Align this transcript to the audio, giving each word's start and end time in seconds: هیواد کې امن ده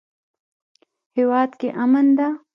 هیواد 1.15 1.51
کې 1.59 1.69
امن 1.83 2.07
ده 2.17 2.27